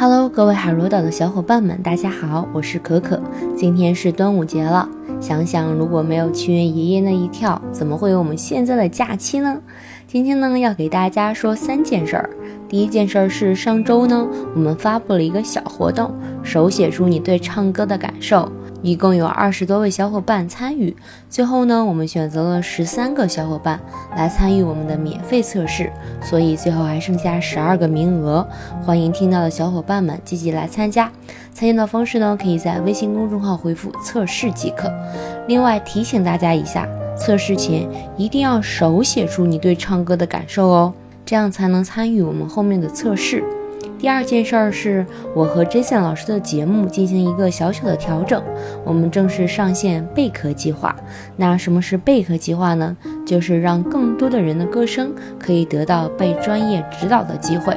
[0.00, 3.20] Hello，各位海螺岛的小伙伴们，大家好，我是可可。
[3.56, 4.88] 今天是端午节了，
[5.20, 9.60] 想想如果没有屈原爷爷那一跳，怎么会有我们现在的假期呢？
[10.06, 12.30] 今天呢，要给大家说三件事儿。
[12.68, 14.24] 第一件事儿是上周呢，
[14.54, 18.48] 我们发布了一个小活动，手写出你对唱歌的感受。
[18.80, 20.96] 一共有二十多位小伙伴参与，
[21.28, 23.80] 最后呢，我们选择了十三个小伙伴
[24.16, 28.46] 来参与我们的免费测试，所以最后还剩下十二个名额。
[28.84, 31.10] 欢迎听到的小伙伴们积极来参加。
[31.52, 34.92] 参加的方式呢，可以在微信公众号回复“测试”即可。
[35.48, 37.84] 另外提醒大家一下，测试前
[38.16, 40.92] 一定要手写出你对唱歌的感受哦，
[41.26, 43.42] 这样才能参与我们后面的测试。
[43.98, 48.40] 第二件事儿是我和 Jason 老师的节目进行一个小小的调整，
[48.84, 50.94] 我们正式上线贝壳计划。
[51.36, 52.96] 那什么是贝壳计划呢？
[53.26, 57.76] 就是让更多的人的歌声可以得到被专业指导的机会。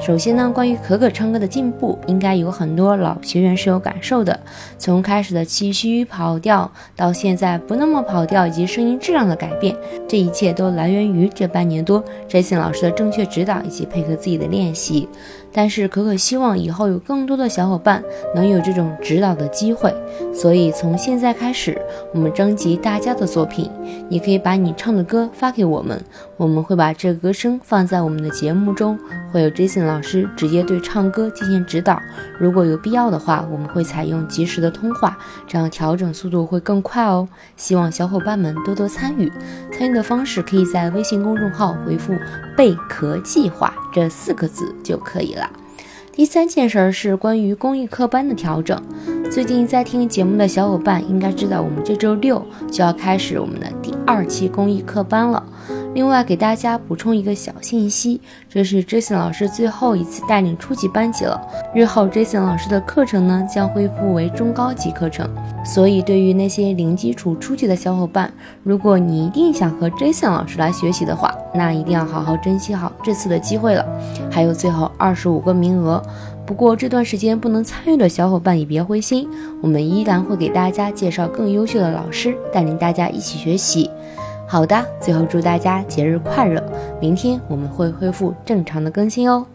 [0.00, 4.38] 首先呢，关于可可唱歌的进步，应该有很多老学员是有感受的。
[4.78, 9.74] 从开始的气虚跑调，到现在不那么跑调，以及声音质量的改变，
[10.06, 15.08] 这一切都来源于这半年多 Jason 老师的正确指导以及配合自己的练习。
[15.50, 18.04] 但是可可希望以后有更多的小伙伴
[18.34, 19.92] 能有这种指导的机会，
[20.32, 21.80] 所以从现在开始，
[22.12, 23.68] 我们征集大家的作品，
[24.10, 26.00] 你可以把你唱的歌发给我们，
[26.36, 28.96] 我们会把这个歌声放在我们的节目中，
[29.32, 29.48] 会有
[29.84, 32.00] 老师直接对唱歌进行指导。
[32.38, 37.28] 如果有必要的话，我们会采用及时的通话，这样调整速度会更快哦。
[37.56, 39.32] 希望小伙伴们多多参与，
[39.72, 42.14] 参与的方式可以在微信公众号回复
[42.56, 45.50] “贝壳计划”这四个字就可以了。
[46.12, 48.76] 第三件事儿是关于公益课班的调整。
[49.30, 55.40] 最近在听节目的小伙伴应该知道，我们这周六就要开始我们的第二期公益课班了。
[55.94, 61.40] 另外给大家补充一个小信息，这是 Jason 老师最后一次带领初级班级了。
[61.74, 65.28] 日后 Jason 老师的课程呢将恢复为中高级课程，
[65.64, 73.84] 所以对于那些零基础初级的小伙伴，如果你一定想和 Jason 老师来学习的话，那一定要好好珍惜好这次的机会了。
[74.30, 76.00] 还有最后二十五个名额，
[76.46, 79.28] 不过这段时间不能参与的小伙伴也别灰心，
[79.60, 83.90] 我们依然会给大家介绍更优秀的老师，带领大家一起学习。
[84.50, 86.62] 好的，最后祝大家节日快乐！
[86.98, 89.46] 明天我们会恢复正常的更新哦。